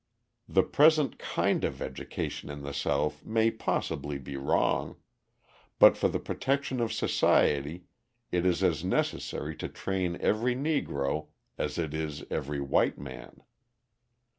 The 0.49 0.63
present 0.63 1.19
kind 1.19 1.63
of 1.63 1.79
education 1.79 2.49
in 2.49 2.63
the 2.63 2.73
South 2.73 3.23
may 3.23 3.51
possibly 3.51 4.17
be 4.17 4.35
wrong; 4.35 4.95
but 5.77 5.95
for 5.95 6.07
the 6.07 6.17
protection 6.17 6.79
of 6.79 6.91
society 6.91 7.83
it 8.31 8.43
is 8.43 8.63
as 8.63 8.83
necessary 8.83 9.55
to 9.57 9.69
train 9.69 10.17
every 10.19 10.55
Negro 10.55 11.27
as 11.55 11.77
it 11.77 11.93
is 11.93 12.23
every 12.31 12.59
white 12.59 12.97
man. 12.97 13.43